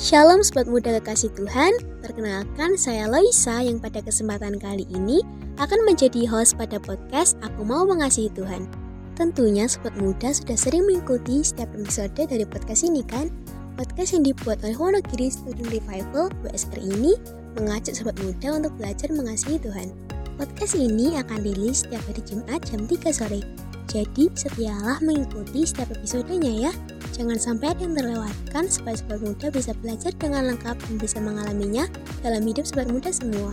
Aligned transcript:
Shalom 0.00 0.40
Sobat 0.40 0.64
Muda 0.64 0.96
Kekasih 0.96 1.28
Tuhan, 1.36 1.76
perkenalkan 2.00 2.72
saya 2.80 3.04
Loisa 3.04 3.60
yang 3.60 3.76
pada 3.76 4.00
kesempatan 4.00 4.56
kali 4.56 4.88
ini 4.88 5.20
akan 5.60 5.76
menjadi 5.84 6.24
host 6.24 6.56
pada 6.56 6.80
podcast 6.80 7.36
Aku 7.44 7.68
Mau 7.68 7.84
Mengasihi 7.84 8.32
Tuhan. 8.32 8.64
Tentunya 9.12 9.68
Sobat 9.68 9.92
Muda 10.00 10.32
sudah 10.32 10.56
sering 10.56 10.88
mengikuti 10.88 11.44
setiap 11.44 11.68
episode 11.76 12.16
dari 12.16 12.48
podcast 12.48 12.88
ini 12.88 13.04
kan? 13.04 13.28
Podcast 13.76 14.16
yang 14.16 14.24
dibuat 14.24 14.64
oleh 14.64 14.72
Wonogiri 14.72 15.28
Student 15.28 15.68
Revival 15.68 16.32
WSR 16.48 16.80
ini 16.80 17.20
mengajak 17.60 17.92
Sobat 17.92 18.16
Muda 18.24 18.56
untuk 18.56 18.72
belajar 18.80 19.12
mengasihi 19.12 19.60
Tuhan. 19.60 19.92
Podcast 20.40 20.80
ini 20.80 21.20
akan 21.20 21.44
rilis 21.44 21.84
setiap 21.84 22.00
hari 22.08 22.24
Jumat 22.24 22.64
jam 22.64 22.88
3 22.88 23.04
sore. 23.12 23.44
Jadi 23.90 24.30
setialah 24.38 25.02
mengikuti 25.02 25.66
setiap 25.66 25.90
episodenya 25.90 26.70
ya. 26.70 26.72
Jangan 27.10 27.42
sampai 27.42 27.74
ada 27.74 27.82
yang 27.82 27.98
terlewatkan 27.98 28.70
supaya 28.70 28.94
sobat 28.94 29.18
muda 29.18 29.50
bisa 29.50 29.74
belajar 29.82 30.14
dengan 30.14 30.54
lengkap 30.54 30.78
dan 30.78 30.94
bisa 30.94 31.18
mengalaminya 31.18 31.90
dalam 32.22 32.46
hidup 32.46 32.62
sobat 32.62 32.86
muda 32.86 33.10
semua. 33.10 33.50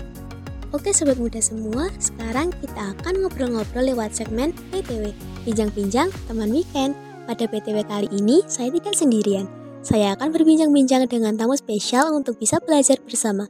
Oke 0.77 0.93
sobat 0.93 1.17
muda 1.17 1.41
semua, 1.41 1.89
sekarang 1.97 2.53
kita 2.61 2.93
akan 2.93 3.25
ngobrol-ngobrol 3.25 3.81
lewat 3.81 4.13
segmen 4.13 4.53
PTW, 4.69 5.09
Pinjang-Pinjang 5.41 6.13
Teman 6.29 6.53
Weekend. 6.53 6.93
Pada 7.25 7.43
PTW 7.43 7.83
kali 7.83 8.07
ini, 8.13 8.45
saya 8.45 8.71
tidak 8.71 8.93
sendirian. 8.93 9.49
Saya 9.81 10.13
akan 10.15 10.31
berbincang-bincang 10.31 11.09
dengan 11.09 11.33
tamu 11.35 11.57
spesial 11.57 12.13
untuk 12.13 12.37
bisa 12.37 12.61
belajar 12.61 13.01
bersama. 13.03 13.49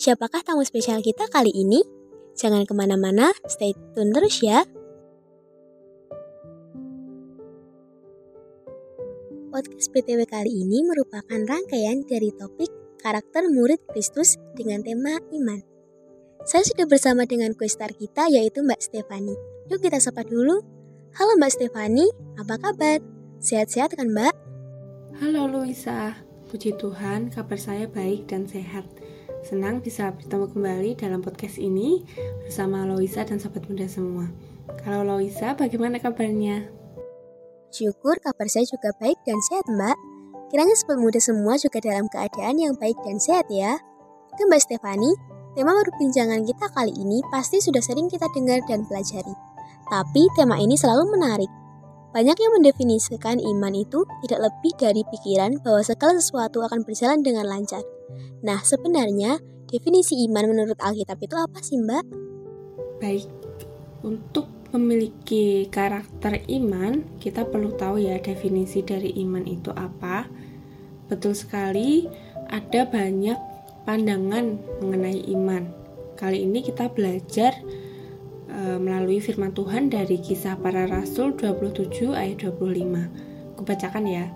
Siapakah 0.00 0.42
tamu 0.42 0.64
spesial 0.66 0.98
kita 1.04 1.28
kali 1.30 1.52
ini? 1.52 1.84
Jangan 2.34 2.66
ke 2.66 2.74
mana-mana, 2.74 3.30
stay 3.46 3.76
tune 3.94 4.10
terus 4.10 4.42
ya. 4.42 4.66
Podcast 9.54 9.94
PTW 9.94 10.26
kali 10.26 10.66
ini 10.66 10.82
merupakan 10.82 11.38
rangkaian 11.46 12.02
dari 12.10 12.34
topik 12.34 12.66
karakter 12.98 13.46
murid 13.46 13.78
Kristus 13.86 14.34
dengan 14.58 14.82
tema 14.82 15.22
iman. 15.30 15.62
Saya 16.42 16.66
sudah 16.66 16.90
bersama 16.90 17.22
dengan 17.22 17.54
questar 17.54 17.94
kita 17.94 18.26
yaitu 18.34 18.66
Mbak 18.66 18.82
Stefani. 18.82 19.30
Yuk 19.70 19.78
kita 19.78 20.02
sapa 20.02 20.26
dulu. 20.26 20.58
Halo 21.14 21.38
Mbak 21.38 21.54
Stefani, 21.54 22.02
apa 22.34 22.58
kabar? 22.58 22.98
Sehat-sehat 23.38 23.94
kan 23.94 24.10
Mbak? 24.10 24.34
Halo 25.22 25.46
Luisa, 25.46 26.18
puji 26.50 26.74
Tuhan 26.74 27.30
kabar 27.30 27.54
saya 27.54 27.86
baik 27.86 28.26
dan 28.26 28.50
sehat. 28.50 28.90
Senang 29.46 29.86
bisa 29.86 30.10
bertemu 30.18 30.50
kembali 30.50 30.90
dalam 30.98 31.22
podcast 31.22 31.62
ini 31.62 32.02
bersama 32.42 32.82
Loisa 32.90 33.22
dan 33.22 33.38
sahabat 33.38 33.70
muda 33.70 33.86
semua. 33.86 34.26
Kalau 34.82 35.06
Loisa, 35.06 35.54
bagaimana 35.54 36.02
kabarnya? 36.02 36.82
Syukur 37.74 38.22
kabar 38.22 38.46
saya 38.46 38.62
juga 38.70 38.94
baik 39.02 39.18
dan 39.26 39.34
sehat 39.50 39.66
mbak. 39.66 39.98
Kiranya 40.46 40.78
sobat 40.78 40.94
muda 41.02 41.18
semua 41.18 41.58
juga 41.58 41.82
dalam 41.82 42.06
keadaan 42.06 42.54
yang 42.62 42.78
baik 42.78 42.94
dan 43.02 43.18
sehat 43.18 43.50
ya. 43.50 43.82
Oke 44.30 44.46
Mbak 44.46 44.62
Stefani, 44.62 45.10
tema 45.58 45.74
perbincangan 45.82 46.46
kita 46.46 46.70
kali 46.70 46.94
ini 46.94 47.18
pasti 47.34 47.58
sudah 47.58 47.82
sering 47.82 48.06
kita 48.06 48.30
dengar 48.30 48.62
dan 48.70 48.86
pelajari. 48.86 49.34
Tapi 49.90 50.22
tema 50.38 50.62
ini 50.62 50.78
selalu 50.78 51.18
menarik. 51.18 51.50
Banyak 52.14 52.38
yang 52.38 52.52
mendefinisikan 52.62 53.42
iman 53.42 53.74
itu 53.74 54.06
tidak 54.22 54.46
lebih 54.46 54.72
dari 54.78 55.02
pikiran 55.10 55.58
bahwa 55.58 55.82
segala 55.82 56.14
sesuatu 56.14 56.62
akan 56.62 56.86
berjalan 56.86 57.26
dengan 57.26 57.50
lancar. 57.50 57.82
Nah, 58.46 58.62
sebenarnya 58.62 59.42
definisi 59.66 60.22
iman 60.30 60.46
menurut 60.46 60.78
Alkitab 60.78 61.18
itu 61.18 61.34
apa 61.34 61.58
sih, 61.58 61.82
Mbak? 61.82 62.04
Baik, 63.02 63.26
untuk 64.06 64.46
memiliki 64.74 65.70
karakter 65.70 66.42
iman, 66.50 67.06
kita 67.22 67.46
perlu 67.46 67.78
tahu 67.78 68.02
ya 68.02 68.18
definisi 68.18 68.82
dari 68.82 69.14
iman 69.22 69.46
itu 69.46 69.70
apa. 69.70 70.26
Betul 71.06 71.38
sekali, 71.38 72.10
ada 72.50 72.82
banyak 72.82 73.38
pandangan 73.86 74.58
mengenai 74.82 75.30
iman. 75.30 75.70
Kali 76.18 76.42
ini 76.42 76.66
kita 76.66 76.90
belajar 76.90 77.54
e, 78.50 78.58
melalui 78.82 79.22
firman 79.22 79.54
Tuhan 79.54 79.94
dari 79.94 80.18
kisah 80.18 80.58
para 80.58 80.90
rasul 80.90 81.38
27 81.38 82.10
ayat 82.10 82.42
25. 82.42 83.54
Kubacakan 83.54 84.04
ya. 84.10 84.26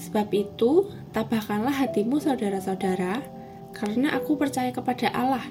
Sebab 0.00 0.28
itu, 0.32 0.88
tabahkanlah 1.12 1.72
hatimu 1.84 2.16
saudara-saudara, 2.20 3.20
karena 3.76 4.16
aku 4.16 4.40
percaya 4.40 4.72
kepada 4.72 5.12
Allah 5.12 5.44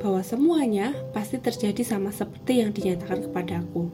bahwa 0.00 0.24
semuanya 0.24 0.96
pasti 1.12 1.36
terjadi 1.36 1.84
sama 1.84 2.08
seperti 2.08 2.64
yang 2.64 2.72
dinyatakan 2.72 3.28
kepadaku. 3.28 3.92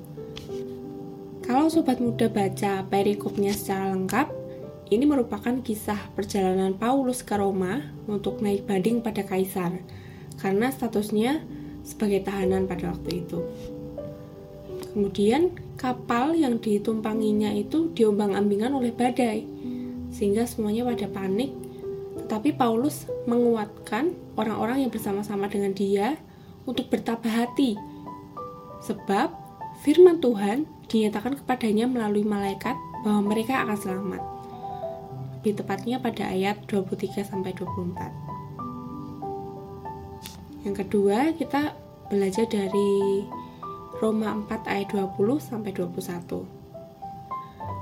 Kalau 1.42 1.66
sobat 1.66 1.98
muda 1.98 2.30
baca 2.30 2.86
perikopnya 2.86 3.50
secara 3.54 3.90
lengkap, 3.94 4.30
ini 4.94 5.02
merupakan 5.02 5.62
kisah 5.66 5.98
perjalanan 6.14 6.78
Paulus 6.78 7.26
ke 7.26 7.34
Roma 7.34 7.90
untuk 8.06 8.38
naik 8.38 8.70
banding 8.70 9.02
pada 9.02 9.26
kaisar, 9.26 9.82
karena 10.38 10.70
statusnya 10.70 11.42
sebagai 11.82 12.22
tahanan 12.22 12.70
pada 12.70 12.94
waktu 12.94 13.26
itu. 13.26 13.42
Kemudian 14.94 15.54
kapal 15.74 16.38
yang 16.38 16.62
ditumpanginya 16.62 17.50
itu 17.50 17.90
diombang-ambingan 17.94 18.74
oleh 18.74 18.94
badai, 18.94 19.42
sehingga 20.14 20.46
semuanya 20.46 20.86
pada 20.86 21.10
panik 21.10 21.65
tetapi 22.26 22.58
Paulus 22.58 23.06
menguatkan 23.30 24.10
orang-orang 24.34 24.82
yang 24.82 24.90
bersama-sama 24.90 25.46
dengan 25.46 25.70
dia 25.70 26.18
untuk 26.66 26.90
bertabah 26.90 27.46
hati. 27.46 27.78
Sebab 28.82 29.30
firman 29.86 30.18
Tuhan 30.18 30.66
dinyatakan 30.90 31.38
kepadanya 31.38 31.86
melalui 31.86 32.26
malaikat 32.26 32.74
bahwa 33.06 33.30
mereka 33.30 33.62
akan 33.62 33.78
selamat. 33.78 34.18
Lebih 35.38 35.62
tepatnya 35.62 36.02
pada 36.02 36.26
ayat 36.26 36.66
23 36.66 37.22
sampai 37.22 37.54
24. 37.54 38.10
Yang 40.66 40.82
kedua, 40.82 41.30
kita 41.38 41.78
belajar 42.10 42.50
dari 42.50 43.22
Roma 44.02 44.34
4 44.34 44.66
ayat 44.66 44.90
20 44.90 45.38
sampai 45.38 45.70
21. 45.70 46.42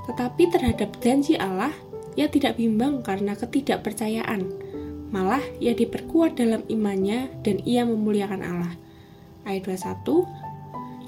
Tetapi 0.05 0.43
terhadap 0.53 0.93
janji 1.01 1.33
Allah 1.33 1.73
ia 2.15 2.31
tidak 2.31 2.55
bimbang 2.55 3.03
karena 3.03 3.35
ketidakpercayaan. 3.35 4.47
Malah 5.11 5.43
ia 5.59 5.75
diperkuat 5.75 6.39
dalam 6.39 6.63
imannya 6.67 7.31
dan 7.43 7.61
ia 7.63 7.83
memuliakan 7.83 8.41
Allah. 8.41 8.73
Ayat 9.45 9.69
21 9.69 10.25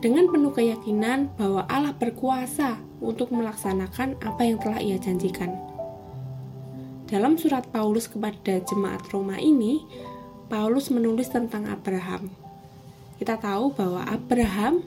Dengan 0.03 0.29
penuh 0.29 0.53
keyakinan 0.53 1.33
bahwa 1.39 1.65
Allah 1.65 1.97
berkuasa 1.97 2.77
untuk 3.01 3.33
melaksanakan 3.33 4.21
apa 4.21 4.41
yang 4.45 4.61
telah 4.61 4.77
ia 4.77 5.01
janjikan. 5.01 5.57
Dalam 7.07 7.39
surat 7.39 7.65
Paulus 7.71 8.05
kepada 8.05 8.61
jemaat 8.61 9.01
Roma 9.09 9.39
ini, 9.39 9.81
Paulus 10.51 10.91
menulis 10.93 11.31
tentang 11.31 11.65
Abraham. 11.65 12.29
Kita 13.17 13.39
tahu 13.41 13.73
bahwa 13.73 14.05
Abraham 14.05 14.85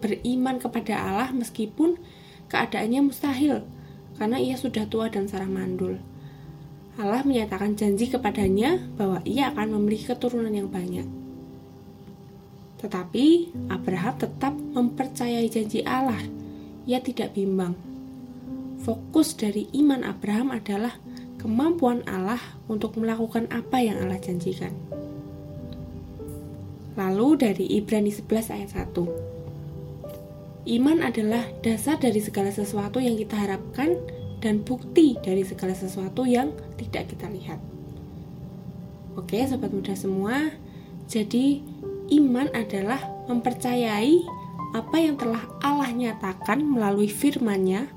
beriman 0.00 0.56
kepada 0.56 0.96
Allah 0.96 1.28
meskipun 1.36 2.00
keadaannya 2.48 3.12
mustahil, 3.12 3.66
karena 4.20 4.36
ia 4.36 4.52
sudah 4.60 4.84
tua 4.84 5.08
dan 5.08 5.24
sarah 5.24 5.48
mandul. 5.48 5.96
Allah 7.00 7.24
menyatakan 7.24 7.72
janji 7.72 8.12
kepadanya 8.12 8.76
bahwa 9.00 9.24
ia 9.24 9.48
akan 9.48 9.80
memiliki 9.80 10.12
keturunan 10.12 10.52
yang 10.52 10.68
banyak. 10.68 11.08
Tetapi 12.84 13.56
Abraham 13.72 14.14
tetap 14.20 14.52
mempercayai 14.52 15.48
janji 15.48 15.80
Allah. 15.88 16.20
Ia 16.84 17.00
tidak 17.00 17.32
bimbang. 17.32 17.72
Fokus 18.84 19.32
dari 19.32 19.72
iman 19.80 20.04
Abraham 20.04 20.52
adalah 20.52 21.00
kemampuan 21.40 22.04
Allah 22.04 22.40
untuk 22.68 23.00
melakukan 23.00 23.48
apa 23.48 23.80
yang 23.80 24.04
Allah 24.04 24.20
janjikan. 24.20 24.76
Lalu 27.00 27.28
dari 27.40 27.64
Ibrani 27.80 28.12
11 28.12 28.52
ayat 28.52 28.70
1. 28.92 29.39
Iman 30.70 31.02
adalah 31.02 31.50
dasar 31.66 31.98
dari 31.98 32.22
segala 32.22 32.54
sesuatu 32.54 33.02
yang 33.02 33.18
kita 33.18 33.34
harapkan 33.34 33.98
dan 34.38 34.62
bukti 34.62 35.18
dari 35.18 35.42
segala 35.42 35.74
sesuatu 35.74 36.22
yang 36.22 36.54
tidak 36.78 37.10
kita 37.10 37.26
lihat. 37.26 37.58
Oke, 39.18 39.42
sobat 39.50 39.74
muda 39.74 39.98
semua. 39.98 40.54
Jadi, 41.10 41.58
iman 42.14 42.46
adalah 42.54 43.02
mempercayai 43.26 44.22
apa 44.70 44.96
yang 45.02 45.18
telah 45.18 45.42
Allah 45.58 45.90
nyatakan 45.90 46.62
melalui 46.62 47.10
firman-Nya 47.10 47.90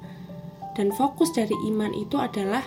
dan 0.73 0.89
fokus 0.97 1.29
dari 1.29 1.53
iman 1.69 1.93
itu 1.93 2.17
adalah 2.17 2.65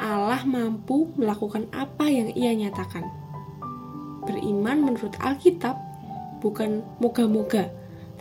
Allah 0.00 0.40
mampu 0.48 1.12
melakukan 1.20 1.68
apa 1.76 2.08
yang 2.08 2.32
Ia 2.32 2.56
nyatakan. 2.56 3.04
Beriman 4.24 4.80
menurut 4.80 5.12
Alkitab 5.20 5.76
bukan 6.40 6.80
moga-moga, 6.96 7.68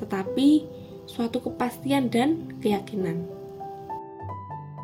tetapi 0.03 0.72
suatu 1.05 1.43
kepastian 1.43 2.07
dan 2.07 2.49
keyakinan. 2.63 3.27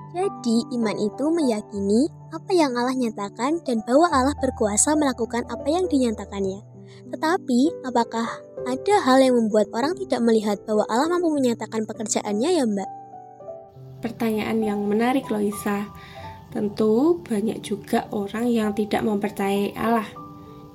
Jadi, 0.10 0.58
iman 0.74 0.98
itu 0.98 1.26
meyakini 1.30 2.10
apa 2.34 2.52
yang 2.54 2.74
Allah 2.74 2.98
nyatakan 2.98 3.62
dan 3.62 3.86
bahwa 3.86 4.10
Allah 4.10 4.34
berkuasa 4.42 4.98
melakukan 4.98 5.46
apa 5.46 5.68
yang 5.70 5.86
dinyatakannya. 5.86 6.66
Tetapi, 7.14 7.86
apakah 7.86 8.26
ada 8.66 8.96
hal 9.06 9.18
yang 9.22 9.38
membuat 9.38 9.70
orang 9.74 9.94
tidak 9.98 10.22
melihat 10.26 10.58
bahwa 10.66 10.86
Allah 10.90 11.14
mampu 11.14 11.30
menyatakan 11.30 11.86
pekerjaannya 11.86 12.50
ya, 12.58 12.66
Mbak? 12.66 12.90
Pertanyaan 14.02 14.60
yang 14.66 14.82
menarik, 14.86 15.30
Loisa. 15.30 15.90
Tentu 16.50 17.22
banyak 17.22 17.62
juga 17.62 18.10
orang 18.10 18.50
yang 18.50 18.74
tidak 18.74 19.06
mempercayai 19.06 19.78
Allah. 19.78 20.10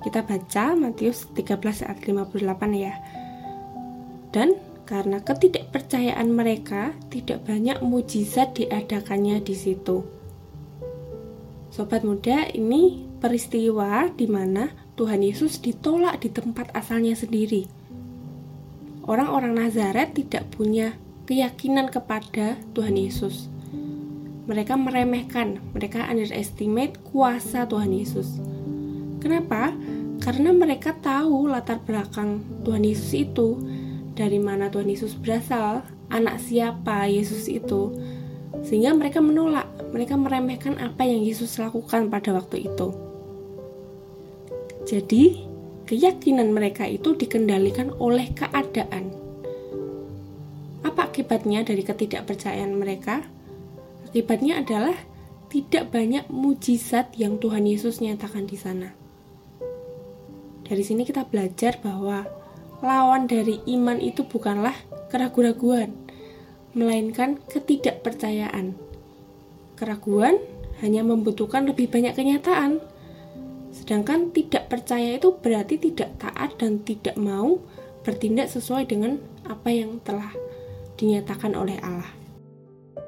Kita 0.06 0.22
baca 0.22 0.78
Matius 0.78 1.26
13 1.34 1.58
ayat 1.90 1.98
58 1.98 2.38
ya. 2.78 2.94
Dan 4.30 4.54
karena 4.84 5.20
ketidakpercayaan 5.24 6.28
mereka, 6.28 6.92
tidak 7.08 7.44
banyak 7.48 7.80
mujizat 7.80 8.56
diadakannya 8.56 9.40
di 9.40 9.56
situ. 9.56 10.04
Sobat 11.72 12.06
muda, 12.06 12.46
ini 12.54 13.02
peristiwa 13.18 14.12
di 14.14 14.30
mana 14.30 14.70
Tuhan 14.94 15.24
Yesus 15.24 15.58
ditolak 15.58 16.22
di 16.22 16.30
tempat 16.30 16.70
asalnya 16.76 17.18
sendiri. 17.18 17.66
Orang-orang 19.04 19.58
Nazaret 19.58 20.14
tidak 20.16 20.48
punya 20.54 20.94
keyakinan 21.26 21.90
kepada 21.90 22.56
Tuhan 22.72 22.94
Yesus 22.94 23.52
mereka 24.44 24.76
meremehkan, 24.76 25.60
mereka 25.72 26.04
underestimate 26.04 27.00
kuasa 27.00 27.64
Tuhan 27.64 27.96
Yesus. 27.96 28.40
Kenapa? 29.20 29.72
Karena 30.20 30.52
mereka 30.52 30.92
tahu 31.00 31.48
latar 31.48 31.80
belakang 31.80 32.44
Tuhan 32.64 32.84
Yesus 32.84 33.12
itu, 33.16 33.56
dari 34.14 34.38
mana 34.38 34.70
Tuhan 34.70 34.86
Yesus 34.86 35.18
berasal, 35.18 35.82
anak 36.10 36.38
siapa 36.38 37.10
Yesus 37.10 37.50
itu, 37.50 37.90
sehingga 38.62 38.94
mereka 38.94 39.18
menolak, 39.18 39.66
mereka 39.90 40.14
meremehkan 40.14 40.78
apa 40.78 41.02
yang 41.02 41.26
Yesus 41.26 41.58
lakukan 41.58 42.08
pada 42.08 42.30
waktu 42.34 42.70
itu. 42.70 42.94
Jadi, 44.86 45.42
keyakinan 45.90 46.54
mereka 46.54 46.86
itu 46.86 47.18
dikendalikan 47.18 47.90
oleh 47.98 48.30
keadaan. 48.32 49.10
Apa 50.86 51.10
akibatnya 51.10 51.66
dari 51.66 51.82
ketidakpercayaan 51.82 52.76
mereka? 52.76 53.26
Akibatnya 54.06 54.62
adalah 54.62 54.94
tidak 55.50 55.90
banyak 55.90 56.28
mujizat 56.30 57.14
yang 57.18 57.40
Tuhan 57.42 57.66
Yesus 57.66 57.98
nyatakan 57.98 58.46
di 58.46 58.58
sana. 58.58 58.94
Dari 60.64 60.80
sini 60.80 61.04
kita 61.04 61.28
belajar 61.28 61.80
bahwa 61.80 62.43
lawan 62.84 63.24
dari 63.24 63.64
iman 63.64 63.96
itu 63.96 64.28
bukanlah 64.28 64.76
keraguan-raguan, 65.08 65.96
melainkan 66.76 67.40
ketidakpercayaan. 67.48 68.76
Keraguan 69.74 70.36
hanya 70.84 71.00
membutuhkan 71.00 71.64
lebih 71.64 71.88
banyak 71.88 72.12
kenyataan, 72.12 72.84
sedangkan 73.72 74.30
tidak 74.36 74.68
percaya 74.68 75.16
itu 75.16 75.32
berarti 75.40 75.80
tidak 75.80 76.12
taat 76.20 76.60
dan 76.60 76.84
tidak 76.84 77.16
mau 77.16 77.58
bertindak 78.04 78.52
sesuai 78.52 78.84
dengan 78.84 79.16
apa 79.48 79.72
yang 79.72 79.96
telah 80.04 80.30
dinyatakan 81.00 81.56
oleh 81.56 81.80
Allah. 81.80 82.12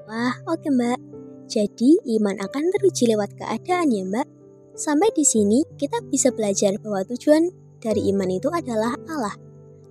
Wah, 0.08 0.34
oke 0.48 0.66
mbak. 0.72 0.98
Jadi, 1.46 2.02
iman 2.18 2.34
akan 2.42 2.64
teruji 2.74 3.06
lewat 3.06 3.38
keadaan 3.38 3.92
ya 3.92 4.02
mbak. 4.02 4.26
Sampai 4.74 5.14
di 5.14 5.22
sini, 5.22 5.62
kita 5.78 6.02
bisa 6.10 6.34
belajar 6.34 6.74
bahwa 6.82 7.06
tujuan 7.06 7.52
dari 7.78 8.10
iman 8.10 8.30
itu 8.32 8.50
adalah 8.50 8.98
Allah. 9.06 9.45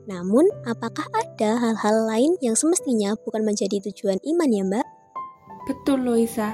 Namun, 0.06 0.46
apakah 0.70 1.06
ada 1.18 1.58
hal-hal 1.58 1.98
lain 2.06 2.38
yang 2.42 2.54
semestinya 2.54 3.18
bukan 3.26 3.42
menjadi 3.42 3.82
tujuan 3.90 4.22
iman 4.22 4.50
ya 4.54 4.64
mbak? 4.66 4.88
Betul 5.66 6.06
Loisa. 6.06 6.54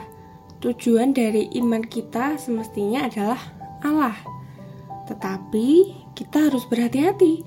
Tujuan 0.63 1.11
dari 1.11 1.51
iman 1.59 1.83
kita 1.83 2.39
semestinya 2.39 3.11
adalah 3.11 3.39
Allah. 3.83 4.15
Tetapi, 5.11 5.67
kita 6.15 6.47
harus 6.47 6.63
berhati-hati. 6.71 7.43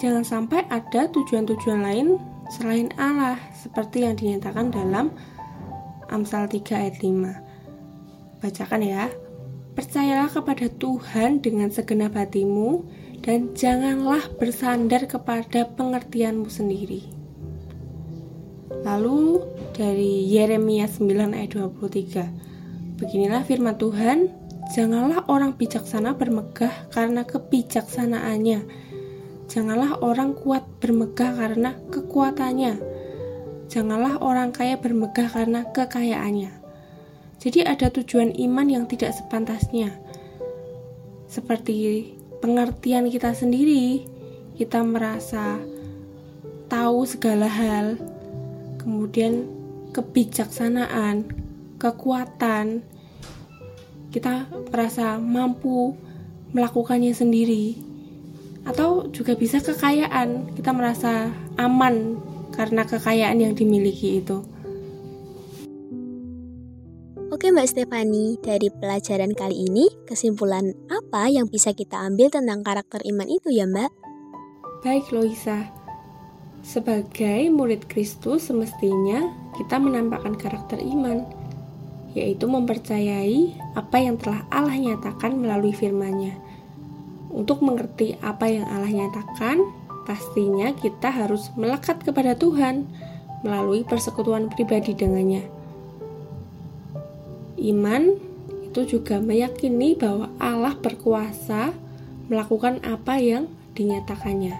Jangan 0.00 0.24
sampai 0.24 0.64
ada 0.72 1.10
tujuan-tujuan 1.12 1.84
lain 1.84 2.16
selain 2.48 2.88
Allah, 2.96 3.36
seperti 3.52 4.08
yang 4.08 4.16
dinyatakan 4.16 4.72
dalam 4.72 5.12
Amsal 6.08 6.48
3 6.48 6.80
ayat 6.80 6.96
5. 7.04 8.40
Bacakan 8.40 8.80
ya. 8.80 9.12
Percayalah 9.72 10.28
kepada 10.28 10.68
Tuhan 10.68 11.40
dengan 11.40 11.72
segenap 11.72 12.12
hatimu 12.12 12.84
dan 13.22 13.54
janganlah 13.54 14.26
bersandar 14.36 15.06
kepada 15.06 15.64
pengertianmu 15.78 16.50
sendiri. 16.50 17.06
Lalu 18.82 19.46
dari 19.72 20.26
Yeremia 20.26 20.90
9 20.90 21.32
ayat 21.38 21.54
23. 21.54 22.98
Beginilah 22.98 23.46
firman 23.46 23.78
Tuhan, 23.78 24.26
janganlah 24.74 25.24
orang 25.30 25.54
bijaksana 25.54 26.18
bermegah 26.18 26.90
karena 26.90 27.22
kebijaksanaannya. 27.22 28.60
Janganlah 29.46 30.02
orang 30.02 30.34
kuat 30.34 30.66
bermegah 30.82 31.32
karena 31.38 31.78
kekuatannya 31.94 32.92
janganlah 33.72 34.20
orang 34.20 34.52
kaya 34.52 34.76
bermegah 34.76 35.32
karena 35.32 35.64
kekayaannya. 35.72 36.52
Jadi 37.40 37.64
ada 37.64 37.88
tujuan 37.88 38.36
iman 38.36 38.68
yang 38.68 38.84
tidak 38.84 39.16
sepantasnya. 39.16 39.96
Seperti 41.24 41.72
pengertian 42.42 43.06
kita 43.06 43.30
sendiri, 43.38 44.02
kita 44.58 44.82
merasa 44.82 45.62
tahu 46.66 47.06
segala 47.06 47.46
hal, 47.46 47.94
kemudian 48.82 49.46
kebijaksanaan, 49.94 51.30
kekuatan, 51.78 52.82
kita 54.10 54.50
merasa 54.74 55.22
mampu 55.22 55.94
melakukannya 56.50 57.14
sendiri, 57.14 57.78
atau 58.66 59.06
juga 59.14 59.38
bisa 59.38 59.62
kekayaan, 59.62 60.58
kita 60.58 60.74
merasa 60.74 61.30
aman 61.54 62.18
karena 62.50 62.82
kekayaan 62.82 63.38
yang 63.38 63.54
dimiliki 63.54 64.18
itu. 64.18 64.42
Oke 67.32 67.48
Mbak 67.48 67.64
Stefani, 67.64 68.36
dari 68.44 68.68
pelajaran 68.68 69.32
kali 69.32 69.64
ini, 69.64 69.88
kesimpulan 70.04 70.68
apa 70.92 71.32
yang 71.32 71.48
bisa 71.48 71.72
kita 71.72 71.96
ambil 71.96 72.28
tentang 72.28 72.60
karakter 72.60 73.00
iman 73.08 73.24
itu 73.24 73.48
ya 73.48 73.64
Mbak? 73.64 73.88
Baik 74.84 75.08
Loisa, 75.16 75.72
sebagai 76.60 77.48
murid 77.48 77.88
Kristus 77.88 78.52
semestinya 78.52 79.32
kita 79.56 79.80
menampakkan 79.80 80.36
karakter 80.36 80.76
iman, 80.84 81.24
yaitu 82.12 82.44
mempercayai 82.44 83.56
apa 83.80 83.96
yang 83.96 84.20
telah 84.20 84.44
Allah 84.52 84.76
nyatakan 84.76 85.32
melalui 85.32 85.72
firman-Nya. 85.72 86.36
Untuk 87.32 87.64
mengerti 87.64 88.12
apa 88.20 88.44
yang 88.44 88.68
Allah 88.68 88.92
nyatakan, 88.92 89.56
pastinya 90.04 90.76
kita 90.76 91.08
harus 91.08 91.48
melekat 91.56 91.96
kepada 92.04 92.36
Tuhan 92.36 92.84
melalui 93.40 93.88
persekutuan 93.88 94.52
pribadi 94.52 94.92
dengannya. 94.92 95.51
Iman 97.62 98.18
itu 98.66 98.98
juga 98.98 99.22
meyakini 99.22 99.94
bahwa 99.94 100.26
Allah 100.42 100.74
berkuasa 100.74 101.70
melakukan 102.26 102.82
apa 102.82 103.22
yang 103.22 103.46
dinyatakannya. 103.78 104.58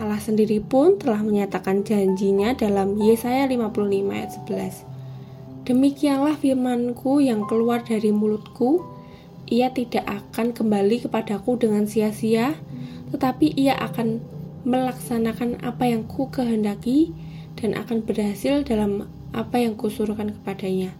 Allah 0.00 0.16
sendiri 0.16 0.64
pun 0.64 0.96
telah 0.96 1.20
menyatakan 1.20 1.84
janjinya 1.84 2.56
dalam 2.56 2.96
Yesaya 2.96 3.44
55 3.44 4.16
ayat 4.16 4.30
11. 4.32 5.68
Demikianlah 5.68 6.40
firmanku 6.40 7.20
yang 7.20 7.44
keluar 7.44 7.84
dari 7.84 8.08
mulutku, 8.08 8.80
ia 9.44 9.68
tidak 9.76 10.08
akan 10.08 10.56
kembali 10.56 11.04
kepadaku 11.04 11.60
dengan 11.60 11.84
sia-sia, 11.84 12.56
tetapi 13.12 13.52
ia 13.60 13.76
akan 13.76 14.24
melaksanakan 14.64 15.60
apa 15.60 15.84
yang 15.84 16.08
ku 16.08 16.32
kehendaki 16.32 17.12
dan 17.60 17.76
akan 17.76 18.00
berhasil 18.00 18.64
dalam 18.64 19.04
apa 19.36 19.60
yang 19.60 19.76
kusuruhkan 19.76 20.32
kepadanya. 20.32 20.96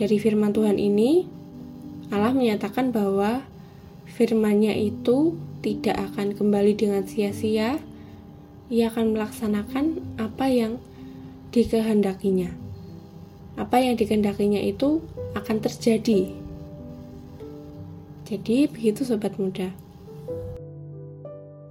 Dari 0.00 0.16
firman 0.16 0.56
Tuhan 0.56 0.80
ini, 0.80 1.28
Allah 2.08 2.32
menyatakan 2.32 2.88
bahwa 2.88 3.44
firman-Nya 4.08 4.72
itu 4.72 5.36
tidak 5.60 6.00
akan 6.00 6.32
kembali 6.32 6.72
dengan 6.72 7.04
sia-sia, 7.04 7.76
ia 8.72 8.84
akan 8.88 9.12
melaksanakan 9.12 10.00
apa 10.16 10.48
yang 10.48 10.80
dikehendakinya. 11.52 12.48
Apa 13.60 13.84
yang 13.84 14.00
dikehendakinya 14.00 14.64
itu 14.64 15.04
akan 15.36 15.60
terjadi. 15.60 16.32
Jadi 18.24 18.56
begitu 18.72 19.04
sobat 19.04 19.36
muda. 19.36 19.68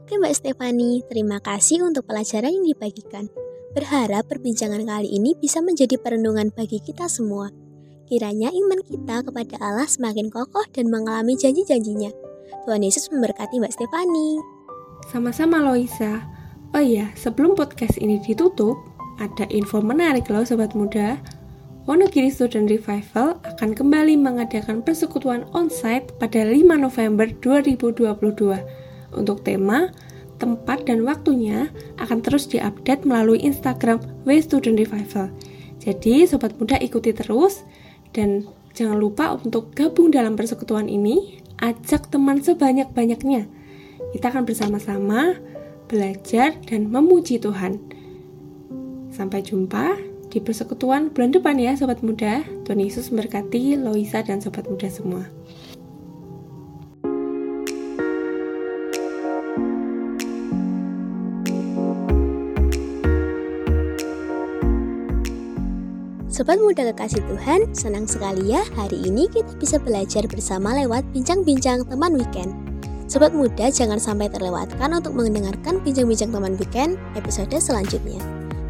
Oke 0.06 0.22
Mbak 0.22 0.38
Stefani, 0.38 1.02
terima 1.10 1.42
kasih 1.42 1.82
untuk 1.82 2.06
pelajaran 2.06 2.54
yang 2.54 2.78
dibagikan. 2.78 3.26
Berharap 3.74 4.30
perbincangan 4.30 4.86
kali 4.86 5.18
ini 5.18 5.34
bisa 5.34 5.66
menjadi 5.66 5.98
perenungan 5.98 6.54
bagi 6.54 6.78
kita 6.78 7.10
semua. 7.10 7.59
Kiranya 8.10 8.50
iman 8.50 8.82
kita 8.90 9.22
kepada 9.22 9.56
Allah 9.62 9.86
semakin 9.86 10.34
kokoh 10.34 10.66
dan 10.74 10.90
mengalami 10.90 11.38
janji-janjinya. 11.38 12.10
Tuhan 12.66 12.82
Yesus 12.82 13.14
memberkati 13.14 13.62
Mbak 13.62 13.70
Stefani. 13.70 14.42
Sama-sama 15.14 15.62
Loisa. 15.62 16.26
Oh 16.74 16.82
iya, 16.82 17.14
sebelum 17.14 17.54
podcast 17.54 18.02
ini 18.02 18.18
ditutup, 18.18 18.82
ada 19.22 19.46
info 19.54 19.78
menarik 19.86 20.26
loh 20.26 20.42
sobat 20.42 20.74
muda. 20.74 21.22
Wonogiri 21.86 22.34
Student 22.34 22.74
Revival 22.74 23.38
akan 23.46 23.78
kembali 23.78 24.18
mengadakan 24.18 24.82
persekutuan 24.82 25.46
onsite 25.54 26.10
pada 26.18 26.42
5 26.42 26.66
November 26.82 27.30
2022 27.46 28.10
untuk 29.14 29.46
tema, 29.46 29.94
tempat, 30.42 30.90
dan 30.90 31.06
waktunya 31.06 31.70
akan 32.02 32.26
terus 32.26 32.50
diupdate 32.50 33.06
melalui 33.06 33.38
Instagram 33.46 34.02
Way 34.26 34.50
Student 34.50 34.82
Revival. 34.82 35.30
Jadi, 35.78 36.26
sobat 36.26 36.58
muda 36.58 36.82
ikuti 36.82 37.14
terus 37.14 37.62
dan 38.16 38.50
jangan 38.74 38.98
lupa 38.98 39.36
untuk 39.38 39.74
gabung 39.76 40.10
dalam 40.10 40.34
persekutuan 40.40 40.88
ini, 40.88 41.42
ajak 41.60 42.10
teman 42.10 42.42
sebanyak-banyaknya. 42.42 43.46
Kita 44.16 44.34
akan 44.34 44.44
bersama-sama 44.48 45.38
belajar 45.90 46.56
dan 46.70 46.90
memuji 46.90 47.42
Tuhan. 47.42 47.82
Sampai 49.10 49.42
jumpa 49.44 49.98
di 50.30 50.38
persekutuan 50.38 51.10
bulan 51.10 51.34
depan 51.34 51.58
ya 51.58 51.74
sobat 51.74 52.06
muda. 52.06 52.46
Tuhan 52.66 52.80
Yesus 52.80 53.10
memberkati 53.10 53.76
Loisa 53.82 54.22
dan 54.22 54.40
sobat 54.40 54.70
muda 54.70 54.88
semua. 54.88 55.26
Sobat 66.40 66.56
muda 66.56 66.88
kekasih 66.96 67.20
Tuhan, 67.28 67.68
senang 67.76 68.08
sekali 68.08 68.56
ya 68.56 68.64
hari 68.80 68.96
ini 69.04 69.28
kita 69.28 69.60
bisa 69.60 69.76
belajar 69.76 70.24
bersama 70.24 70.72
lewat 70.72 71.04
bincang-bincang 71.12 71.84
teman 71.84 72.16
weekend. 72.16 72.56
Sobat 73.12 73.36
muda 73.36 73.68
jangan 73.68 74.00
sampai 74.00 74.32
terlewatkan 74.32 74.88
untuk 74.96 75.20
mendengarkan 75.20 75.84
bincang-bincang 75.84 76.32
teman 76.32 76.56
weekend 76.56 76.96
episode 77.20 77.52
selanjutnya. 77.60 78.24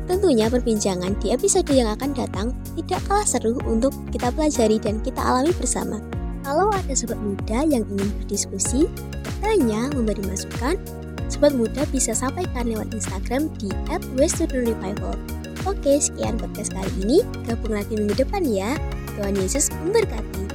Tentunya 0.09 0.49
perbincangan 0.49 1.13
di 1.21 1.29
episode 1.29 1.69
yang 1.69 1.93
akan 1.93 2.09
datang 2.17 2.57
tidak 2.73 3.05
kalah 3.05 3.29
seru 3.29 3.53
untuk 3.69 3.93
kita 4.09 4.33
pelajari 4.33 4.81
dan 4.81 4.97
kita 5.05 5.21
alami 5.21 5.53
bersama. 5.53 6.01
Kalau 6.41 6.73
ada 6.73 6.93
sobat 6.97 7.21
muda 7.21 7.69
yang 7.69 7.85
ingin 7.85 8.09
berdiskusi, 8.17 8.89
bertanya, 9.21 9.93
memberi 9.93 10.25
masukan, 10.25 10.73
sobat 11.29 11.53
muda 11.53 11.85
bisa 11.93 12.17
sampaikan 12.17 12.65
lewat 12.65 12.89
Instagram 12.97 13.45
di 13.61 13.69
@weststudentrevival. 14.17 15.38
Oke, 15.67 15.99
sekian 15.99 16.39
podcast 16.39 16.71
kali 16.71 16.91
ini. 17.03 17.19
Gabung 17.43 17.75
lagi 17.75 17.99
minggu 17.99 18.15
depan 18.15 18.47
ya. 18.47 18.79
Tuhan 19.19 19.35
Yesus 19.35 19.67
memberkati. 19.83 20.48